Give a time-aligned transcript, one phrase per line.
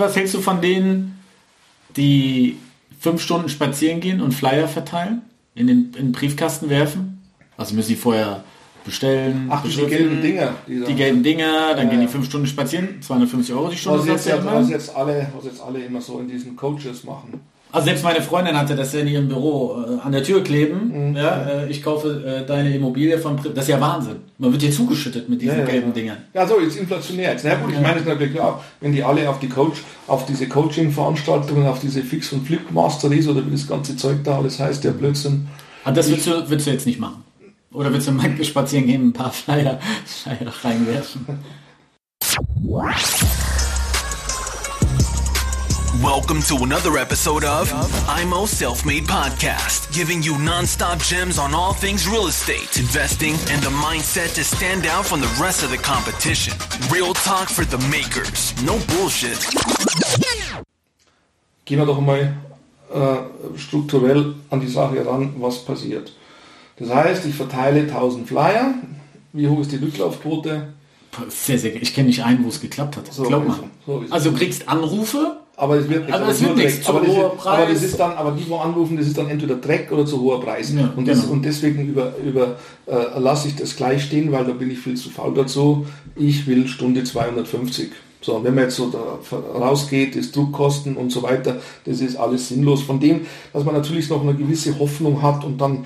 [0.00, 1.18] was hältst du von denen,
[1.96, 2.56] die
[2.98, 5.22] fünf Stunden spazieren gehen und Flyer verteilen,
[5.54, 7.22] in den, in den Briefkasten werfen?
[7.56, 8.44] Also müssen sie vorher
[8.84, 9.48] bestellen.
[9.50, 10.54] Ach, die gelben Dinger.
[10.66, 13.98] Die gelben Dinger, dann Ja, gehen die fünf Stunden spazieren, 250 Euro die Stunde.
[14.00, 17.40] Was jetzt, ja, was, jetzt alle, was jetzt alle immer so in diesen Coaches machen.
[17.72, 20.44] Also selbst meine Freundin hatte das ja in ihrem Büro äh, an der Tür Mhm.
[20.44, 21.14] kleben.
[21.16, 24.16] Ja, äh, ich kaufe äh, deine Immobilie von Pri Das ist ja Wahnsinn.
[24.38, 25.92] Man wird hier zugeschüttet mit diesen Ja, gelben ja.
[25.94, 26.16] Dingern.
[26.34, 27.32] Ja, so, jetzt inflationär.
[27.32, 30.26] Jetzt, na gut, ich meine es natürlich klar, wenn die alle auf die Coach, auf
[30.26, 34.82] diese Coaching-Veranstaltungen, auf diese Fix- und Flip-Masteries oder wie das ganze Zeug da alles heißt,
[34.82, 35.46] der Blödsinn.
[35.84, 37.22] Aber das willst du, willst du jetzt nicht machen.
[37.72, 41.24] Oder willst du mal spazieren gehen, ein paar Flyer, Flyer reinwerfen?
[46.02, 47.70] Welcome to another episode of
[48.08, 53.62] IMO Self Made Podcast, giving you non-stop gems on all things real estate, investing, and
[53.62, 56.54] the mindset to stand out from the rest of the competition.
[56.90, 58.54] Real talk for the makers.
[58.64, 59.38] No bullshit.
[61.66, 62.34] Gehen wir doch mal
[62.94, 66.12] äh, strukturell an die Sache ran, was passiert.
[66.78, 68.74] Das heißt, ich verteile 1000 Flyer.
[69.34, 70.72] Wie hoch ist die Rücklaufquote?
[71.28, 73.12] Sehr, sehr, ich kenne nicht einen, wo es geklappt hat.
[73.12, 73.58] So Glaub mal.
[73.84, 74.04] so.
[74.10, 76.14] Also du kriegst Anrufe, Aber es wird nichts.
[76.18, 77.82] Aber es nur wird nichts, zu aber, das hoher ist, aber das Preis.
[77.82, 80.72] ist dann, aber die, wo anrufen, das ist dann entweder Dreck oder zu hoher Preis.
[80.74, 81.34] Ja, und, das, genau.
[81.34, 84.96] und deswegen über, über, äh, lasse ich das gleich stehen, weil da bin ich viel
[84.96, 85.84] zu faul dazu.
[86.16, 87.90] Ich will Stunde 250.
[88.22, 89.18] So, wenn man jetzt so da
[89.58, 92.80] rausgeht, ist Druckkosten und so weiter, das ist alles sinnlos.
[92.80, 95.84] Von dem, dass man natürlich noch eine gewisse Hoffnung hat und dann,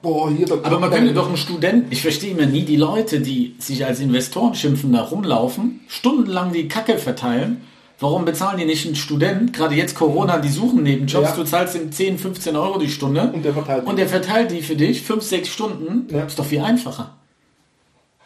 [0.00, 3.20] boah, hier der aber man könnte doch einen Studenten, ich verstehe immer nie die Leute,
[3.20, 7.60] die sich als Investoren schimpfen, da rumlaufen, stundenlang die Kacke verteilen.
[8.04, 9.54] Warum bezahlen die nicht einen Student?
[9.54, 11.36] Gerade jetzt Corona, die suchen Nebenjobs, Ja.
[11.36, 14.60] du zahlst ihm 10, 15 Euro die Stunde Und der verteilt und der verteilt die
[14.60, 16.24] für dich, 5, 6 Stunden, Ja.
[16.24, 17.14] ist doch viel einfacher.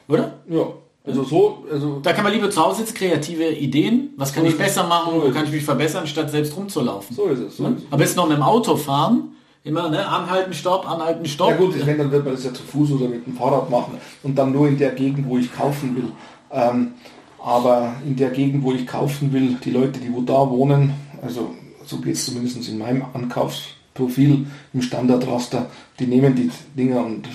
[0.09, 0.33] Oder?
[0.49, 0.65] Ja,
[1.07, 4.49] also so, also Da kann man lieber zu Hause sitzen, kreative Ideen, was kann So
[4.51, 7.15] ich besser machen, So wo kann ich mich verbessern, statt selbst rumzulaufen.
[7.15, 7.57] so ist es.
[7.57, 7.83] So ist es.
[7.93, 9.29] Aber jetzt noch mit dem Auto fahren,
[9.63, 11.51] immer ne, anhalten, stopp, anhalten, stopp.
[11.51, 13.93] Ja gut, wenn, dann wird man das ja zu Fuß oder mit dem Fahrrad machen
[14.25, 16.11] und dann nur in der Gegend, wo ich kaufen will.
[16.51, 16.95] Ähm,
[17.43, 21.55] aber in der Gegend, wo ich kaufen will, die Leute, die wo da wohnen, also
[21.85, 27.29] so geht es zumindest in meinem Ankaufsprofil im Standardraster, die nehmen die Dinger und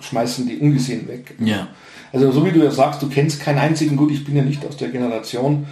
[0.00, 1.34] schmeißen die ungesehen weg.
[1.38, 1.68] Ja.
[2.12, 4.64] Also so wie du ja sagst, du kennst keinen einzigen, gut, ich bin ja nicht
[4.66, 5.66] aus der Generation,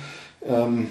[0.47, 0.89] ähm,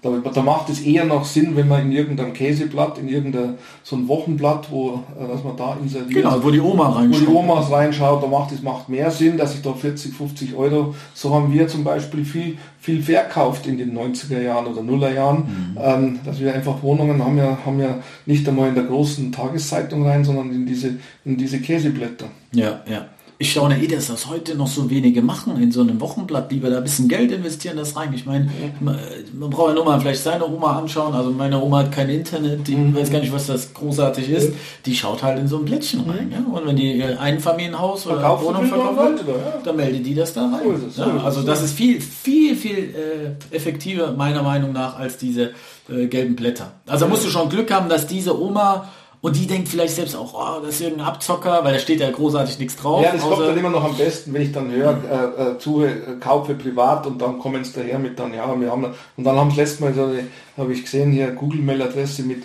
[0.00, 3.96] da, da macht es eher noch Sinn, wenn man in irgendeinem Käseblatt, in irgendein so
[3.96, 7.34] ein Wochenblatt, wo äh, dass man da inseriert, Genau, wo die Oma wo die reinschaut.
[7.34, 11.34] Omas reinschaut, da macht es macht mehr Sinn, dass ich da 40, 50 Euro, so
[11.34, 16.20] haben wir zum Beispiel viel, viel verkauft in den 90er Jahren oder Nuller Jahren, ähm,
[16.24, 20.24] dass wir einfach Wohnungen haben ja, haben ja nicht einmal in der großen Tageszeitung rein,
[20.24, 20.94] sondern in diese,
[21.24, 22.26] in diese Käseblätter.
[22.52, 23.06] Ja, ja.
[23.40, 26.50] Ich staune eh, dass das heute noch so wenige machen in so einem Wochenblatt.
[26.50, 28.12] Lieber da ein bisschen Geld investieren, das rein.
[28.12, 28.50] Ich meine,
[28.80, 28.98] man,
[29.32, 31.14] man braucht ja nur mal vielleicht seine Oma anschauen.
[31.14, 34.52] Also meine Oma hat kein Internet, die weiß gar nicht, was das großartig ist.
[34.86, 36.32] Die schaut halt in so ein Blättchen rein.
[36.32, 36.38] Ja?
[36.52, 39.60] Und wenn die ihr Einfamilienhaus oder Verkaufen Wohnung da, ja.
[39.62, 40.62] dann meldet die das da rein.
[40.64, 41.18] So es, so ja?
[41.18, 45.52] Also so das ist viel, viel, viel äh, effektiver meiner Meinung nach als diese
[45.88, 46.72] äh, gelben Blätter.
[46.88, 48.88] Also musst du schon Glück haben, dass diese Oma
[49.20, 52.10] und die denkt vielleicht selbst auch, oh, das ist irgendein Abzocker, weil da steht ja
[52.10, 53.02] großartig nichts drauf.
[53.02, 54.96] Ja, das kommt außer- dann immer noch am besten, wenn ich dann höre,
[55.38, 58.70] äh, äh, zu, äh, kaufe privat und dann kommen sie daher mit dann, ja, wir
[58.70, 58.84] haben,
[59.16, 60.08] und dann haben sie letztes Mal so,
[60.56, 62.42] habe ich gesehen hier, Google-Mail-Adresse mit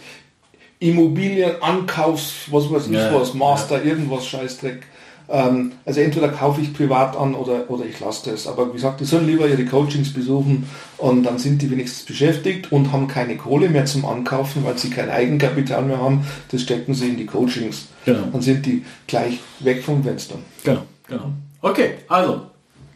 [0.80, 4.84] Immobilien, Ankaufs, was weiß ich Ja, was, Master, irgendwas Scheißdreck.
[5.30, 8.48] Ähm, also entweder kaufe ich privat an oder, oder ich lasse das.
[8.48, 10.68] Aber wie gesagt, die sollen lieber ihre Coachings besuchen
[10.98, 14.90] und dann sind die wenigstens beschäftigt und haben keine Kohle mehr zum Ankaufen, weil sie
[14.90, 16.26] kein Eigenkapital mehr haben.
[16.52, 17.88] Das stecken sie in die Coachings.
[18.06, 18.28] Genau.
[18.32, 20.36] Dann sind die gleich weg vom Fenster.
[20.64, 21.32] Genau, genau.
[21.62, 22.42] Okay, also,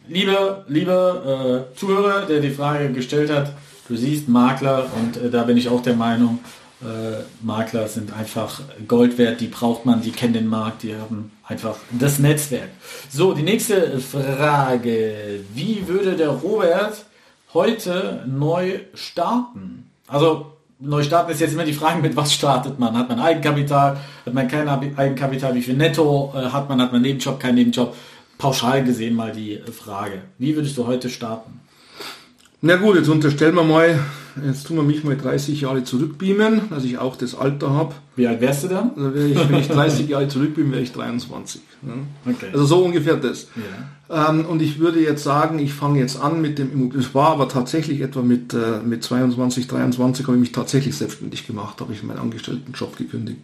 [0.06, 3.54] liebe, liebe äh, Zuhörer, der die Frage gestellt hat,
[3.88, 6.40] du siehst Makler und äh, da bin ich auch der Meinung,
[7.42, 11.76] Makler sind einfach Gold wert, die braucht man, die kennen den Markt, die haben einfach
[11.90, 12.68] das Netzwerk.
[13.10, 15.40] So, die nächste Frage.
[15.54, 17.04] Wie würde der Robert
[17.52, 19.90] heute neu starten?
[20.06, 22.96] Also, neu starten ist jetzt immer die Frage, mit was startet man?
[22.96, 23.98] Hat man Eigenkapital?
[24.24, 25.54] Hat man kein Eigenkapital?
[25.54, 26.80] Wie viel Netto äh, hat man?
[26.80, 27.94] Hat man Nebenjob, kein Nebenjob?
[28.38, 30.22] Pauschal gesehen mal die äh, Frage.
[30.38, 31.60] Wie würdest du heute starten?
[32.60, 34.00] Na gut, jetzt unterstellen wir mal,
[34.44, 37.94] jetzt tun wir mich mal 30 Jahre zurückbeamen, dass ich auch das Alter habe.
[38.16, 38.90] Wie alt wärst du dann?
[38.96, 41.60] Also wäre ich, wenn ich 30 Jahre zurückbeamen, wäre ich 23.
[41.82, 41.92] ne?
[42.26, 42.46] Okay.
[42.52, 43.46] Also so ungefähr das.
[44.10, 44.30] Ja.
[44.30, 47.06] Ähm, und ich würde jetzt sagen, ich fange jetzt an mit dem Immobilien.
[47.06, 51.46] Es war aber tatsächlich etwa mit, äh, mit 22, 23 habe ich mich tatsächlich selbstständig
[51.46, 53.38] gemacht, habe ich meinen Angestelltenjob gekündigt.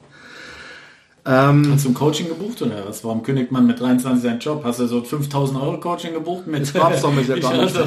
[1.26, 3.02] Ähm, Hast du ein Coaching gebucht oder was?
[3.02, 4.62] Warum kündigt man mit 23 seinen Job?
[4.62, 6.46] Hast du so 5000 Euro Coaching gebucht?
[6.46, 7.76] Mit Das gab's gar nicht.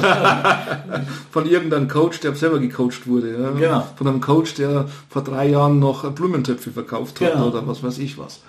[1.30, 3.40] von irgendeinem Coach, der selber gecoacht wurde.
[3.40, 3.50] Ja?
[3.50, 3.86] Genau.
[3.96, 7.48] Von einem Coach, der vor drei Jahren noch Blumentöpfe verkauft hat Genau.
[7.48, 8.40] oder was weiß ich was.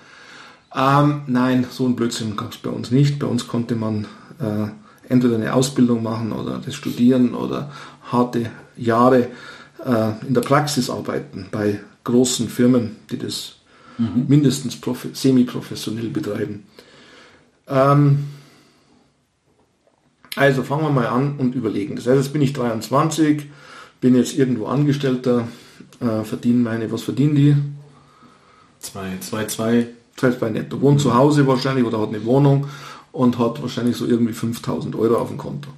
[0.76, 3.20] Ähm, nein, so ein Blödsinn gab es bei uns nicht.
[3.20, 4.06] Bei uns konnte man
[4.40, 4.70] äh,
[5.08, 7.72] entweder eine Ausbildung machen oder das Studieren oder
[8.12, 9.28] harte Jahre
[9.86, 13.56] äh, in der Praxis arbeiten bei großen Firmen, die das
[14.28, 16.63] mindestens profi- semi-professionell betreiben.
[17.68, 18.25] Ähm,
[20.36, 21.96] also fangen wir mal an und überlegen.
[21.96, 23.44] Das heißt, jetzt bin ich 23,
[24.00, 25.48] bin jetzt irgendwo Angestellter,
[26.00, 27.56] äh, verdiene meine, was verdienen die?
[28.80, 29.88] 2, 2, 2.
[30.16, 30.80] Das heißt bei netto.
[30.81, 32.68] Wohnt zu Hause wahrscheinlich oder hat eine Wohnung
[33.12, 35.69] und hat wahrscheinlich so irgendwie 5000 Euro auf dem Konto.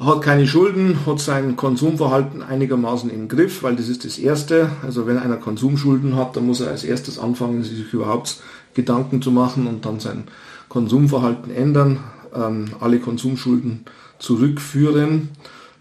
[0.00, 4.70] Hat keine Schulden, hat sein Konsumverhalten einigermaßen im Griff, weil das ist das Erste.
[4.82, 8.40] Also wenn einer Konsumschulden hat, dann muss er als erstes anfangen, sich überhaupt
[8.72, 10.24] Gedanken zu machen und dann sein
[10.70, 11.98] Konsumverhalten ändern,
[12.34, 13.84] ähm, alle Konsumschulden
[14.18, 15.28] zurückführen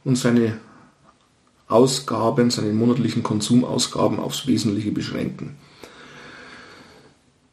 [0.04, 0.58] und seine
[1.70, 5.56] Ausgaben, seine monatlichen Konsumausgaben aufs Wesentliche beschränken.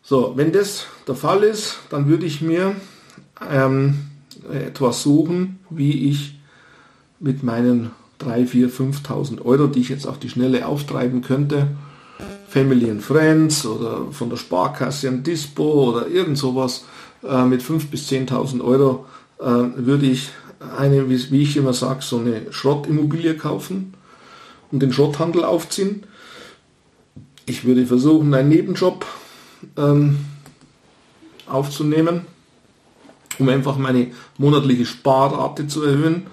[0.03, 2.75] So, wenn das der Fall ist, dann würde ich mir
[3.49, 3.99] ähm,
[4.51, 6.37] etwas suchen, wie ich
[7.19, 11.69] mit meinen 3, 4, 5.000 Euro, die ich jetzt auf die Schnelle auftreiben könnte,
[12.49, 16.85] Family and Friends oder von der Sparkasse ein Dispo oder irgend sowas,
[17.23, 19.05] äh, mit 5.000 bis 10.000 Euro
[19.39, 20.31] äh, würde ich
[20.79, 23.95] eine, wie, ich immer sage, so eine Schrottimmobilie kaufen
[24.73, 26.05] und den Schrotthandel aufziehen.
[27.45, 29.05] Ich würde versuchen, einen Nebenjob
[29.77, 30.19] ähm,
[31.47, 32.23] aufzunehmen,
[33.39, 36.27] um einfach meine monatliche Sparrate zu erhöhen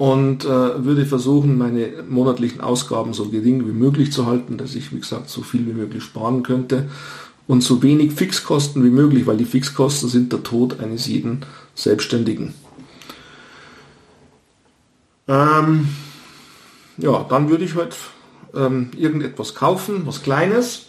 [0.00, 0.48] und äh,
[0.82, 5.28] würde versuchen, meine monatlichen Ausgaben so gering wie möglich zu halten, dass ich, wie gesagt,
[5.28, 6.88] so viel wie möglich sparen könnte
[7.46, 11.44] und so wenig Fixkosten wie möglich, weil die Fixkosten sind der Tod eines jeden
[11.74, 12.54] Selbstständigen.
[15.28, 15.88] Ähm,
[16.96, 17.94] ja, dann würde ich halt
[18.54, 20.86] ähm, irgendetwas kaufen, was Kleines,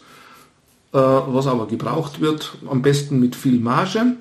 [0.93, 4.15] äh, was aber gebraucht wird, am besten mit viel Marge.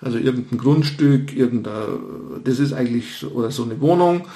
[0.00, 1.84] Also irgendein Grundstück, irgendein,
[2.44, 4.26] das ist eigentlich so, oder so eine Wohnung.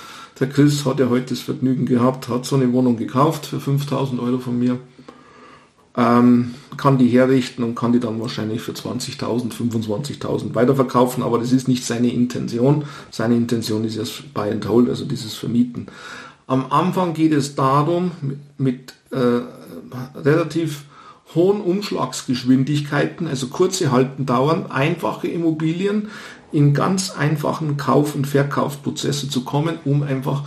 [0.40, 4.20] Der Chris hat ja heute das Vergnügen gehabt, hat so eine Wohnung gekauft für 5000
[4.20, 4.78] Euro von mir.
[5.96, 11.50] Ähm, kann die herrichten und kann die dann wahrscheinlich für 20.000, 25.000 weiterverkaufen, aber das
[11.50, 12.84] ist nicht seine Intention.
[13.10, 15.88] Seine Intention ist das Buy and Hold, also dieses Vermieten.
[16.46, 19.40] Am Anfang geht es darum, mit, mit äh,
[20.16, 20.84] relativ
[21.34, 26.08] hohen Umschlagsgeschwindigkeiten, also kurze Haltendauern, einfache Immobilien
[26.52, 30.44] in ganz einfachen Kauf- und Verkaufsprozesse zu kommen, um einfach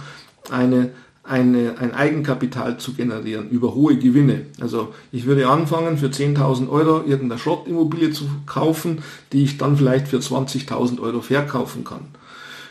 [0.50, 0.90] eine,
[1.24, 4.48] eine, ein Eigenkapital zu generieren über hohe Gewinne.
[4.60, 10.08] Also ich würde anfangen, für 10.000 Euro irgendeine Schrottimmobilie zu kaufen, die ich dann vielleicht
[10.08, 12.08] für 20.000 Euro verkaufen kann.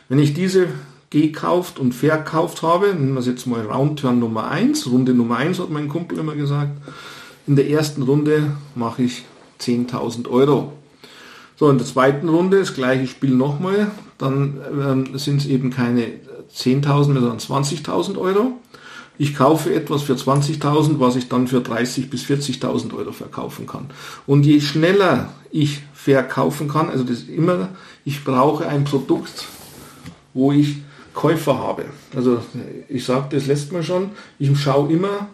[0.08, 0.66] Wenn ich diese
[1.10, 5.58] gekauft und verkauft habe, nehmen wir es jetzt mal Roundturn Nummer 1, Runde Nummer 1
[5.60, 6.72] hat mein Kumpel immer gesagt,
[7.50, 9.24] in der ersten Runde mache ich
[9.60, 10.72] 10.000 Euro.
[11.56, 13.90] So, in der zweiten Runde das gleiche Spiel nochmal.
[14.18, 16.12] Dann ähm, sind es eben keine
[16.54, 18.52] 10.000 mehr, sondern 20.000 Euro.
[19.18, 23.90] Ich kaufe etwas für 20.000, was ich dann für 30.000 bis 40.000 Euro verkaufen kann.
[24.28, 27.70] Und je schneller ich verkaufen kann, also das immer,
[28.04, 29.46] ich brauche ein Produkt,
[30.34, 30.76] wo ich
[31.14, 31.86] Käufer habe.
[32.14, 32.42] Also
[32.88, 35.28] ich sagte das letzte Mal schon, ich schaue immer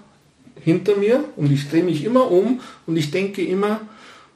[0.66, 3.82] hinter mir und ich drehe mich immer um und ich denke immer,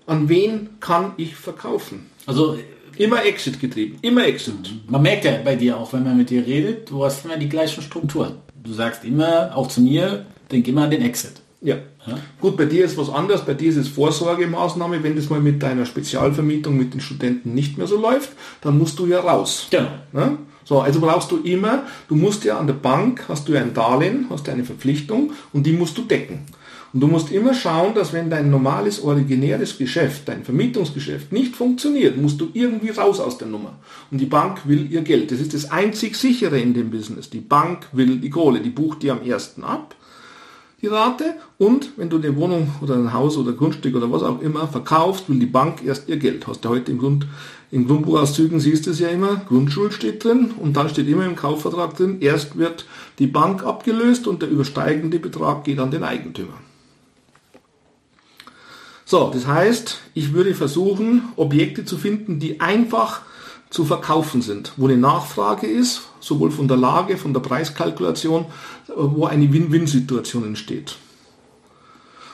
[0.06, 2.06] an wen kann ich verkaufen?
[2.24, 2.56] Also
[2.96, 4.54] Immer Exit getrieben, immer Exit.
[4.86, 7.48] man merkt ja bei dir auch, wenn man mit dir redet, du hast immer die
[7.48, 8.34] gleichen Strukturen.
[8.62, 11.40] Du sagst immer, auch zu mir, denk immer an den Exit.
[11.62, 11.76] Ja.
[12.40, 15.62] Gut, bei dir ist was anderes, bei dir ist es Vorsorgemaßnahme, wenn das mal mit
[15.62, 19.66] deiner Spezialvermietung mit den Studenten nicht mehr so läuft, dann musst du ja raus.
[19.70, 19.88] Genau.
[20.12, 20.38] Ne?
[20.70, 23.74] So, also brauchst du immer, du musst ja an der Bank, hast du ja ein
[23.74, 26.42] Darlehen, hast du eine Verpflichtung und die musst du decken.
[26.92, 32.16] Und du musst immer schauen, dass wenn dein normales, originäres Geschäft, dein Vermietungsgeschäft nicht funktioniert,
[32.18, 33.80] musst du irgendwie raus aus der Nummer.
[34.12, 35.32] Und die Bank will ihr Geld.
[35.32, 37.30] Das ist das einzig sichere in dem Business.
[37.30, 39.96] Die Bank will die Kohle, die bucht die am ersten ab
[40.82, 44.40] die Rate und wenn du eine Wohnung oder ein Haus oder Grundstück oder was auch
[44.40, 46.46] immer verkaufst, will die Bank erst ihr Geld.
[46.46, 47.26] Hast du heute im Grund,
[47.70, 51.36] in Grundbuchauszügen siehst du es ja immer, Grundschuld steht drin und dann steht immer im
[51.36, 52.86] Kaufvertrag drin, erst wird
[53.18, 56.54] die Bank abgelöst und der übersteigende Betrag geht an den Eigentümer.
[59.04, 63.22] So, das heißt, ich würde versuchen, Objekte zu finden, die einfach
[63.68, 68.46] zu verkaufen sind, wo eine Nachfrage ist, sowohl von der Lage, von der Preiskalkulation,
[68.94, 70.96] wo eine Win-Win-Situation entsteht.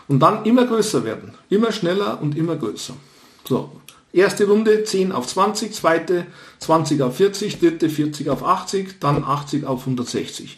[0.09, 1.35] Und dann immer größer werden.
[1.49, 2.95] Immer schneller und immer größer.
[3.45, 3.71] So.
[4.13, 6.27] Erste Runde 10 auf 20, zweite
[6.61, 10.57] 20 auf 40, dritte 40 auf 80, dann 80 auf 160.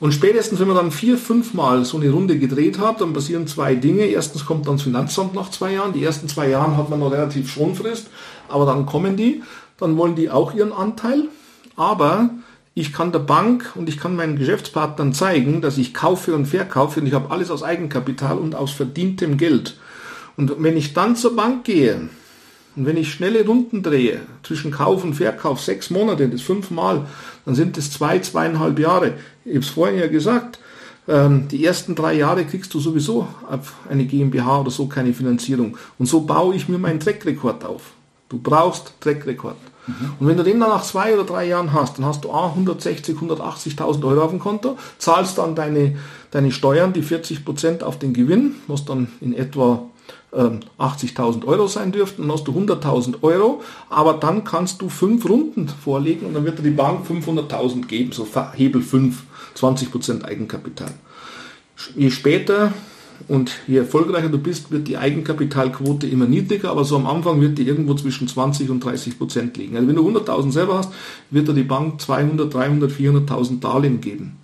[0.00, 3.46] Und spätestens, wenn man dann vier, fünf Mal so eine Runde gedreht hat, dann passieren
[3.46, 4.04] zwei Dinge.
[4.04, 5.94] Erstens kommt dann das Finanzamt nach zwei Jahren.
[5.94, 8.08] Die ersten zwei Jahren hat man noch relativ Schonfrist,
[8.48, 9.42] aber dann kommen die,
[9.78, 11.28] dann wollen die auch ihren Anteil.
[11.76, 12.28] Aber
[12.74, 17.00] ich kann der Bank und ich kann meinen Geschäftspartnern zeigen, dass ich kaufe und verkaufe
[17.00, 19.76] und ich habe alles aus Eigenkapital und aus verdientem Geld.
[20.36, 22.08] Und wenn ich dann zur Bank gehe
[22.76, 27.06] und wenn ich schnelle Runden drehe, zwischen Kauf und Verkauf, sechs Monate, das fünfmal,
[27.44, 29.14] dann sind das zwei, zweieinhalb Jahre.
[29.44, 30.60] Ich habe es vorhin ja gesagt,
[31.08, 35.76] ähm, die ersten drei Jahre kriegst du sowieso auf eine GmbH oder so keine Finanzierung.
[35.98, 37.92] Und so baue ich mir meinen Trackrekord auf.
[38.28, 39.56] Du brauchst Trackrekord.
[39.86, 40.12] Mhm.
[40.18, 42.48] Und wenn du den dann nach zwei oder drei Jahren hast, dann hast du A,
[42.48, 45.96] 160, 180.000 Euro auf dem Konto, zahlst dann deine,
[46.30, 49.82] deine Steuern, die 40 Prozent auf den Gewinn, was dann in etwa
[50.32, 55.28] 80.000 ähm, Euro sein dürften, dann hast du 100.000 Euro, aber dann kannst du fünf
[55.28, 59.24] Runden vorlegen und dann wird dir die Bank 500.000 geben, so Hebel 5,
[59.56, 60.92] 20% Eigenkapital.
[61.96, 62.72] Je später
[63.28, 67.58] und je erfolgreicher du bist, wird die Eigenkapitalquote immer niedriger, aber so am Anfang wird
[67.58, 69.76] die irgendwo zwischen 20 und 30 Prozent liegen.
[69.76, 70.92] Also wenn du 100.000 selber hast,
[71.30, 74.39] wird dir die Bank 200, 300, 400.000 Darlehen geben.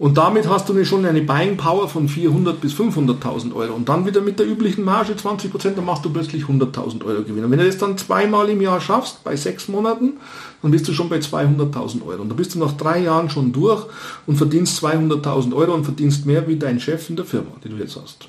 [0.00, 3.74] Und damit hast du schon eine Buying Power von 400 bis 500.000 Euro.
[3.74, 7.22] Und dann wieder mit der üblichen Marge 20 Prozent, dann machst du plötzlich 100.000 Euro
[7.22, 7.44] Gewinn.
[7.44, 10.14] Und wenn du das dann zweimal im Jahr schaffst, bei sechs Monaten,
[10.62, 12.22] dann bist du schon bei 200.000 Euro.
[12.22, 13.84] Und da bist du nach drei Jahren schon durch
[14.26, 17.76] und verdienst 200.000 Euro und verdienst mehr wie dein Chef in der Firma, die du
[17.76, 18.26] jetzt hast.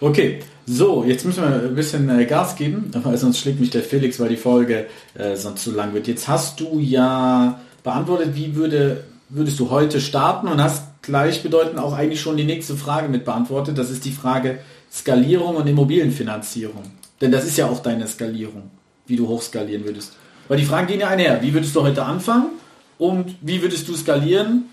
[0.00, 3.82] Okay, so, jetzt müssen wir ein bisschen äh, Gas geben, weil sonst schlägt mich der
[3.82, 6.06] Felix, weil die Folge äh, sonst zu lang wird.
[6.06, 11.94] Jetzt hast du ja beantwortet, wie würde würdest du heute starten und hast gleichbedeutend auch
[11.94, 13.78] eigentlich schon die nächste Frage mit beantwortet.
[13.78, 14.58] Das ist die Frage
[14.92, 16.82] Skalierung und Immobilienfinanzierung.
[17.20, 18.70] Denn das ist ja auch deine Skalierung,
[19.06, 20.16] wie du hochskalieren würdest.
[20.48, 21.40] Weil die Fragen gehen ja einher.
[21.42, 22.50] Wie würdest du heute anfangen
[22.98, 24.64] und wie würdest du skalieren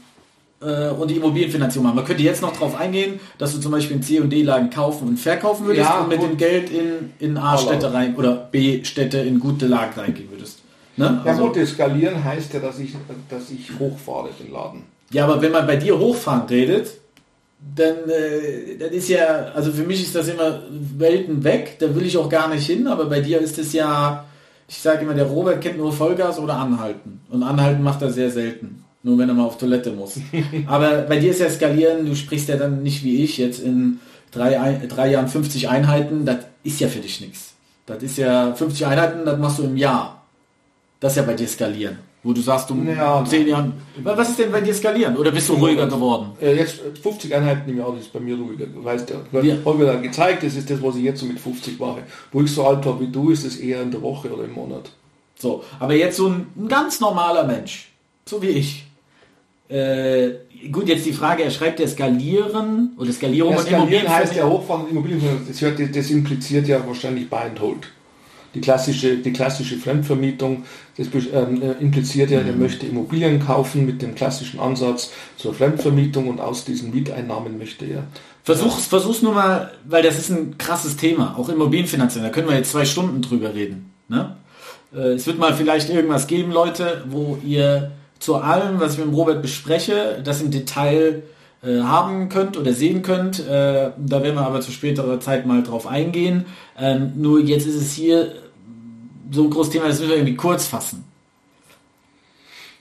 [0.59, 1.97] äh, und die Immobilienfinanzierung machen?
[1.97, 5.07] Man könnte jetzt noch darauf eingehen, dass du zum Beispiel in C und D-Lagen kaufen
[5.07, 9.39] und verkaufen würdest ja, und mit dem Geld in, in A-Städte rein oder B-Städte in
[9.39, 10.56] gute Lagen reingehen würdest.
[10.97, 11.21] Ne?
[11.23, 12.93] Ja also, gut, skalieren heißt ja, dass ich,
[13.29, 14.83] dass ich hochfahre den Laden.
[15.11, 16.89] Ja, aber wenn man bei dir hochfahren redet,
[17.75, 20.63] dann äh, das ist ja, also für mich ist das immer
[20.97, 24.25] Welten weg, da will ich auch gar nicht hin, aber bei dir ist es ja,
[24.67, 27.21] ich sage immer, der Robert kennt nur Vollgas oder Anhalten.
[27.29, 28.83] Und Anhalten macht er sehr selten.
[29.03, 30.19] Nur wenn er mal auf Toilette muss.
[30.67, 33.99] aber bei dir ist ja skalieren, du sprichst ja dann nicht wie ich jetzt in
[34.31, 37.53] drei, drei Jahren 50 Einheiten, das ist ja für dich nichts.
[37.85, 40.16] Das ist ja 50 Einheiten, das machst du im Jahr.
[40.99, 41.99] Das ist ja bei dir skalieren.
[42.23, 43.73] Wo du sagst, um ja, zehn Jahren.
[44.03, 45.15] Was ist denn bei dir skalieren?
[45.15, 46.31] Oder bist du ruhiger geworden?
[46.41, 48.65] Jetzt 50 Einheiten im Jahr ist bei mir ruhiger.
[48.73, 49.57] Weißt du, ja.
[49.63, 52.01] habe mir dann gezeigt, das ist das, was ich jetzt so mit 50 mache.
[52.31, 54.53] Wo ich so alt habe wie du, ist es eher in der Woche oder im
[54.53, 54.89] Monat.
[55.37, 57.91] So, aber jetzt so ein, ein ganz normaler Mensch,
[58.25, 58.85] so wie ich.
[59.69, 60.31] Äh,
[60.71, 64.85] gut, jetzt die Frage, er schreibt ja skalieren oder Skalierung ja, skalieren heißt ja Hochfahren
[64.85, 65.21] und Immobilien.
[65.47, 65.59] Das,
[65.93, 67.87] das impliziert ja wahrscheinlich Buy and Hold
[68.57, 70.63] die klassische, die klassische Fremdvermietung,
[70.97, 72.59] das ähm, äh, impliziert ja, er mhm.
[72.59, 78.03] möchte Immobilien kaufen mit dem klassischen Ansatz zur Fremdvermietung und aus diesen Mieteinnahmen möchte er.
[78.43, 82.55] Versuch's, versuch's nur mal, weil das ist ein krasses Thema, auch Immobilienfinanzierung, da können wir
[82.55, 83.91] jetzt zwei Stunden drüber reden.
[84.07, 84.35] Ne?
[84.93, 89.15] Äh, es wird mal vielleicht irgendwas geben, Leute, wo ihr zu allem, was ich mit
[89.15, 91.21] Robert bespreche, das im Detail
[91.63, 93.39] äh, haben könnt oder sehen könnt.
[93.39, 96.45] Äh, da werden wir aber zu späterer Zeit mal drauf eingehen.
[96.79, 98.31] Ähm, nur jetzt ist es hier
[99.31, 101.03] so ein großes Thema, das müssen wir irgendwie kurz fassen.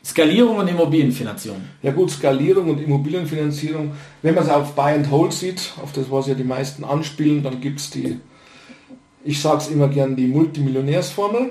[0.06, 1.62] Skalierung und Immobilienfinanzierung.
[1.82, 3.90] Ja gut, Skalierung und Immobilienfinanzierung.
[4.22, 7.42] Wenn man es auf Buy and Hold sieht, auf das, was ja die meisten anspielen,
[7.42, 8.20] dann gibt es die,
[9.24, 11.50] ich sage es immer gern, die Multimillionärsformel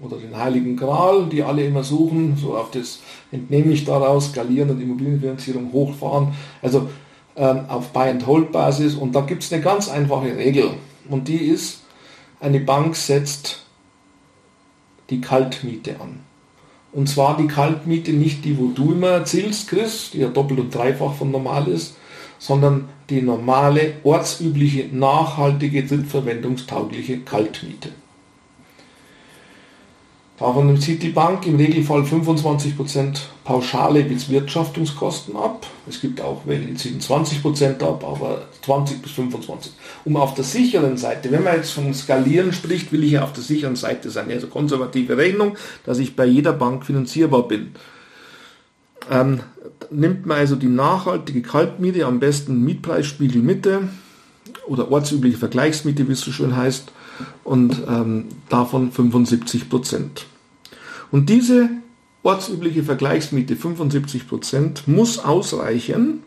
[0.00, 2.98] oder den Heiligen Gral, die alle immer suchen, so auf das
[3.30, 6.90] entnehme ich daraus, skalieren und Immobilienfinanzierung hochfahren, also
[7.36, 10.70] ähm, auf Buy-and-Hold-Basis und da gibt es eine ganz einfache Regel
[11.08, 11.82] und die ist,
[12.40, 13.65] eine Bank setzt
[15.10, 16.20] die Kaltmiete an.
[16.92, 20.74] Und zwar die Kaltmiete nicht die, wo du immer erzielst, Chris, die ja doppelt und
[20.74, 21.96] dreifach von normal ist,
[22.38, 27.90] sondern die normale, ortsübliche, nachhaltige, drittverwendungstaugliche Kaltmiete.
[30.38, 35.66] Davon zieht die Bank im Regelfall 25% pauschale Bewirtschaftungskosten ab.
[35.88, 39.72] Es gibt auch welche, die ziehen 20% ab, aber 20 bis 25.
[40.04, 43.32] Um auf der sicheren Seite, wenn man jetzt von Skalieren spricht, will ich ja auf
[43.32, 47.72] der sicheren Seite sein, also konservative Rechnung, dass ich bei jeder Bank finanzierbar bin.
[49.10, 49.40] Ähm,
[49.90, 53.88] nimmt man also die nachhaltige Kaltmiete, am besten Mietpreisspiegel Mitte,
[54.66, 56.92] oder ortsübliche Vergleichsmiete, wie es so schön heißt,
[57.44, 60.26] und ähm, davon 75 Prozent.
[61.10, 61.70] Und diese
[62.22, 66.22] ortsübliche Vergleichsmiete 75 Prozent muss ausreichen,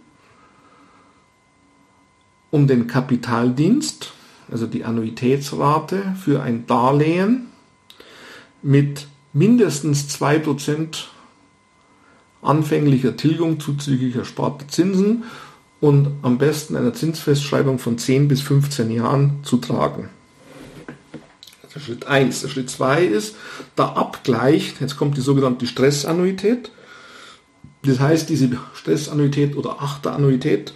[2.52, 4.14] um den Kapitaldienst,
[4.50, 7.48] also die Annuitätsrate für ein Darlehen
[8.62, 11.04] mit mindestens 2%
[12.42, 15.24] anfänglicher Tilgung zuzüglich ersparter Zinsen
[15.82, 20.10] und am besten einer Zinsfestschreibung von 10 bis 15 Jahren zu tragen.
[21.62, 22.42] Das ist Schritt 1.
[22.42, 23.36] Der Schritt 2 ist
[23.78, 26.72] der Abgleich, jetzt kommt die sogenannte Stressannuität.
[27.84, 30.74] Das heißt, diese Stressannuität oder Achterannuität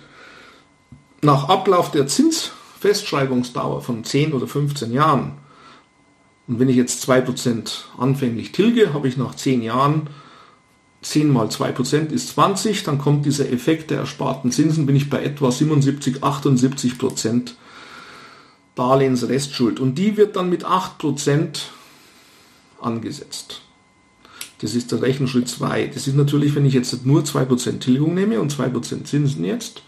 [1.22, 5.38] nach Ablauf der Zinsfestschreibungsdauer von 10 oder 15 Jahren
[6.48, 10.08] und wenn ich jetzt 2% anfänglich tilge, habe ich nach 10 Jahren
[11.04, 15.22] 10 mal 2% ist 20, dann kommt dieser Effekt der ersparten Zinsen, bin ich bei
[15.24, 17.52] etwa 77, 78%
[18.76, 19.80] Darlehensrestschuld.
[19.80, 21.60] Und die wird dann mit 8%
[22.82, 23.62] angesetzt.
[24.62, 25.88] Das ist der Rechenschritt 2.
[25.88, 29.84] Das ist natürlich, wenn ich jetzt nur 2% Tilgung nehme und 2% Zinsen jetzt,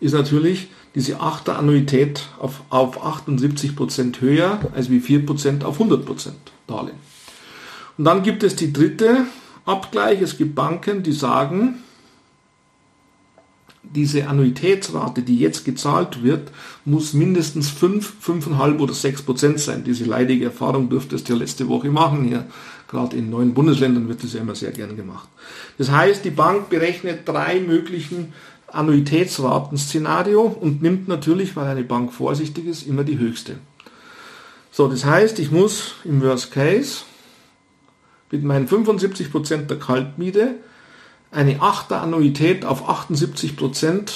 [0.00, 6.30] ist natürlich diese 8er Annuität auf, auf 78% höher als wie 4% auf 100%
[6.66, 6.96] Darlehen.
[7.98, 9.26] Und dann gibt es die dritte
[9.68, 10.22] Abgleich.
[10.22, 11.82] Es gibt Banken, die sagen,
[13.82, 16.50] diese Annuitätsrate, die jetzt gezahlt wird,
[16.84, 19.84] muss mindestens 5, 5,5 oder 6 Prozent sein.
[19.84, 22.24] Diese leidige Erfahrung dürftest du ja letzte Woche machen.
[22.24, 22.46] Hier,
[22.88, 25.28] gerade in neuen Bundesländern wird das ja immer sehr gern gemacht.
[25.78, 28.32] Das heißt, die Bank berechnet drei möglichen
[28.68, 33.56] Annuitätsratenszenario und nimmt natürlich, weil eine Bank vorsichtig ist, immer die höchste.
[34.70, 37.04] So, das heißt, ich muss im Worst Case
[38.30, 40.56] mit meinen 75% der Kaltmiete
[41.30, 44.10] eine 8er Annuität auf 78%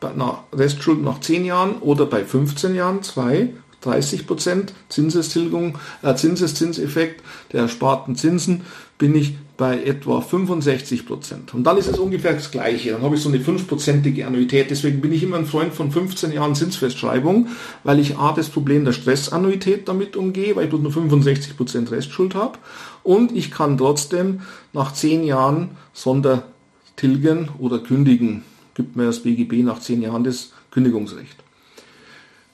[0.00, 3.52] bei einer Restschuld nach 10 Jahren oder bei 15 Jahren, 2,
[3.84, 8.62] 30% Zinsestilgung, äh, Zinseszinseffekt der ersparten Zinsen,
[8.98, 11.52] bin ich bei etwa 65 Prozent.
[11.52, 12.92] Und dann ist es ungefähr das Gleiche.
[12.92, 14.70] Dann habe ich so eine 5-prozentige Annuität.
[14.70, 17.48] Deswegen bin ich immer ein Freund von 15 Jahren Zinsfestschreibung,
[17.82, 21.90] weil ich A, das Problem der Stressannuität damit umgehe, weil ich bloß nur 65 Prozent
[21.90, 22.56] Restschuld habe.
[23.02, 24.42] Und ich kann trotzdem
[24.72, 28.44] nach 10 Jahren Sondertilgen oder kündigen.
[28.74, 31.36] Gibt mir das BGB nach 10 Jahren das Kündigungsrecht.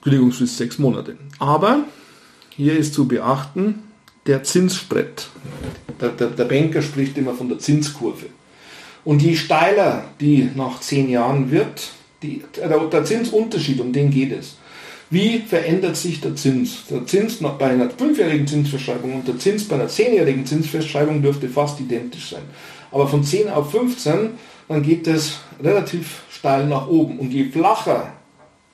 [0.01, 1.19] Kündigungsfrist 6 Monate.
[1.39, 1.85] Aber
[2.49, 3.83] hier ist zu beachten,
[4.27, 5.29] der Zinsspread.
[6.01, 8.27] Der, der, der Banker spricht immer von der Zinskurve.
[9.05, 11.91] Und je steiler die nach zehn Jahren wird,
[12.23, 14.57] die, der, der Zinsunterschied, um den geht es.
[15.11, 16.87] Wie verändert sich der Zins?
[16.91, 21.79] Der Zins bei einer fünfjährigen Zinsverschreibung und der Zins bei einer zehnjährigen Zinsverschreibung dürfte fast
[21.79, 22.43] identisch sein.
[22.91, 24.31] Aber von 10 auf 15,
[24.69, 27.19] dann geht es relativ steil nach oben.
[27.19, 28.13] Und je flacher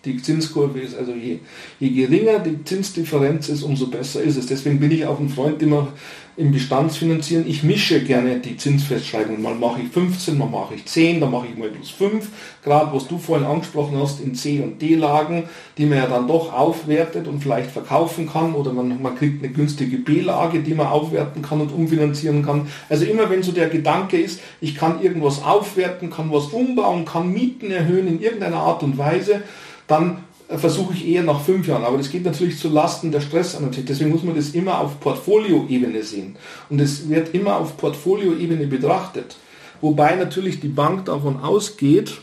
[0.05, 0.97] die Zinskurve ist.
[0.97, 1.39] Also je,
[1.79, 4.47] je geringer die Zinsdifferenz ist, umso besser ist es.
[4.47, 5.89] Deswegen bin ich auch ein Freund immer
[6.37, 7.47] im Bestandsfinanzieren.
[7.47, 9.43] Ich mische gerne die Zinsfestschreibungen.
[9.43, 12.29] Mal mache ich 15, mal mache ich 10, dann mache ich mal plus 5.
[12.65, 15.45] Gerade was du vorhin angesprochen hast in C- und D-Lagen,
[15.77, 19.53] die man ja dann doch aufwertet und vielleicht verkaufen kann oder man, man kriegt eine
[19.53, 22.69] günstige B-Lage, die man aufwerten kann und umfinanzieren kann.
[22.89, 27.31] Also immer wenn so der Gedanke ist, ich kann irgendwas aufwerten, kann was umbauen, kann
[27.33, 29.43] Mieten erhöhen in irgendeiner Art und Weise,
[29.90, 31.85] dann äh, versuche ich eher nach fünf Jahren.
[31.85, 33.88] Aber das geht natürlich zu Lasten der Stressanalität.
[33.88, 36.37] Deswegen muss man das immer auf Portfolioebene sehen.
[36.68, 39.37] Und es wird immer auf Portfolioebene betrachtet.
[39.81, 42.18] Wobei natürlich die Bank davon ausgeht,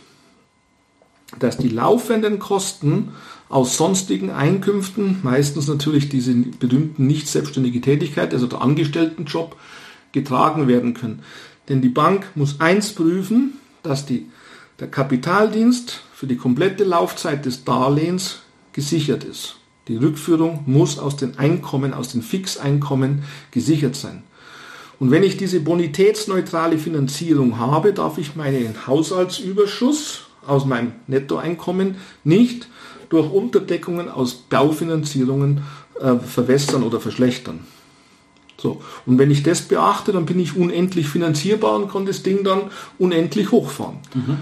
[1.40, 3.10] dass die laufenden Kosten
[3.50, 9.56] aus sonstigen Einkünften, meistens natürlich diese berühmten nicht selbstständige Tätigkeit, also der Angestelltenjob,
[10.12, 11.22] getragen werden können.
[11.70, 13.54] Denn die Bank muss eins prüfen,
[13.84, 14.28] dass die,
[14.80, 18.40] der Kapitaldienst für die komplette Laufzeit des Darlehens
[18.74, 19.56] gesichert ist.
[19.88, 24.24] Die Rückführung muss aus den Einkommen, aus den Fixeinkommen gesichert sein.
[25.00, 32.68] Und wenn ich diese bonitätsneutrale Finanzierung habe, darf ich meinen Haushaltsüberschuss aus meinem Nettoeinkommen nicht
[33.10, 35.62] durch Unterdeckungen aus Baufinanzierungen
[36.00, 37.60] äh, verwässern oder verschlechtern.
[38.58, 38.82] So.
[39.06, 42.64] Und wenn ich das beachte, dann bin ich unendlich finanzierbar und kann das Ding dann
[42.98, 43.98] unendlich hochfahren.
[44.14, 44.38] Mhm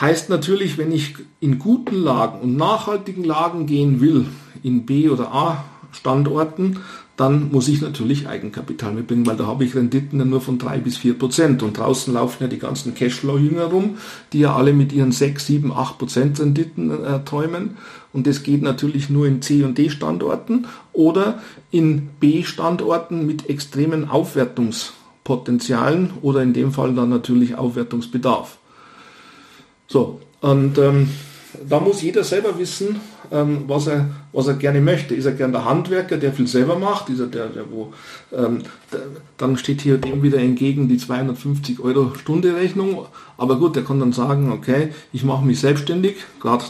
[0.00, 4.26] heißt natürlich, wenn ich in guten Lagen und nachhaltigen Lagen gehen will,
[4.62, 6.78] in B- oder A-Standorten,
[7.16, 10.78] dann muss ich natürlich Eigenkapital mitbringen, weil da habe ich Renditen ja nur von drei
[10.78, 11.62] bis vier Prozent.
[11.62, 13.98] Und draußen laufen ja die ganzen Cashflow-Jünger rum,
[14.32, 17.76] die ja alle mit ihren sechs, sieben, acht Prozent Renditen äh, träumen.
[18.12, 26.14] Und das geht natürlich nur in C- und D-Standorten oder in B-Standorten mit extremen Aufwertungspotenzialen
[26.22, 28.56] oder in dem Fall dann natürlich Aufwertungsbedarf.
[29.86, 31.10] So, und ähm,
[31.68, 35.14] da muss jeder selber wissen, ähm, was, er, was er gerne möchte.
[35.14, 37.10] Ist er gern der Handwerker, der viel selber macht?
[37.10, 37.92] Ist er der, der wo,
[38.32, 39.00] ähm, der,
[39.36, 43.06] dann steht hier dem wieder entgegen die 250 Euro Stunde Rechnung.
[43.36, 46.16] Aber gut, der kann dann sagen, okay, ich mache mich selbstständig.
[46.40, 46.64] Gerade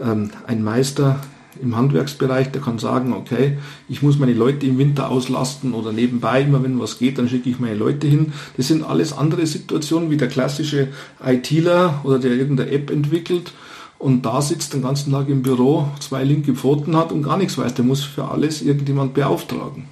[0.00, 1.20] ähm, ein Meister
[1.62, 6.42] im Handwerksbereich, der kann sagen, okay, ich muss meine Leute im Winter auslasten oder nebenbei,
[6.42, 8.32] immer wenn was geht, dann schicke ich meine Leute hin.
[8.56, 10.88] Das sind alles andere Situationen wie der klassische
[11.24, 13.52] ITler oder der irgendeine App entwickelt
[13.98, 17.58] und da sitzt den ganzen Tag im Büro, zwei linke Pfoten hat und gar nichts
[17.58, 17.74] weiß.
[17.74, 19.86] Der muss für alles irgendjemand beauftragen.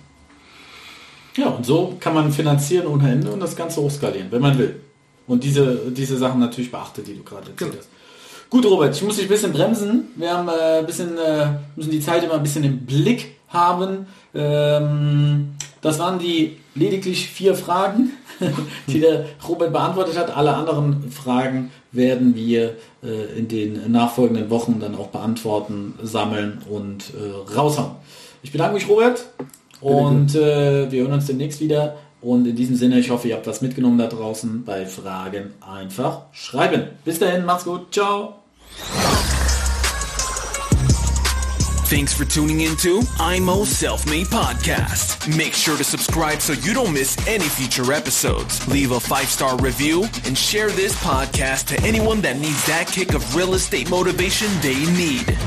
[1.37, 4.81] Ja, und so kann man finanzieren ohne Ende und das Ganze hochskalieren, wenn man will.
[5.27, 7.83] Und diese, diese Sachen natürlich beachtet, die du gerade erzählt genau.
[7.83, 7.89] hast.
[8.49, 10.05] Gut, Robert, ich muss dich ein bisschen bremsen.
[10.15, 14.07] Wir haben äh, bisschen, äh, müssen die Zeit immer ein bisschen im Blick haben.
[14.35, 18.13] Ähm, das waren die lediglich vier Fragen,
[18.87, 20.37] die der Robert beantwortet hat.
[20.37, 27.13] Alle anderen Fragen werden wir äh, in den nachfolgenden Wochen dann auch beantworten, sammeln und
[27.15, 27.97] äh, raushauen.
[28.43, 29.27] Ich bedanke mich, Robert,
[29.81, 31.97] und äh, wir hören uns demnächst wieder.
[32.27, 34.65] Und in diesem Sinne, ich hoffe, ihr habt was mitgenommen da draußen.
[34.65, 36.89] Bei Fragen einfach schreiben.
[37.05, 37.93] Bis dahin, macht's gut.
[37.93, 38.43] Ciao.
[41.89, 45.29] Thanks for tuning into IMO Self-Made Podcast.
[45.37, 48.67] Make sure to subscribe so you don't miss any future episodes.
[48.67, 53.37] Leave a five-star review and share this podcast to anyone that needs that kick of
[53.37, 55.39] real estate motivation they need.